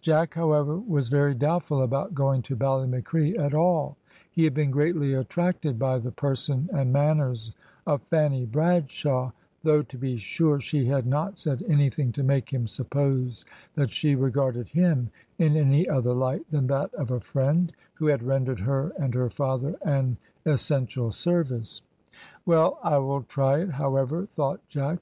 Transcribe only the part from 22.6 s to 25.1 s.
I will try it, however," thought Jack.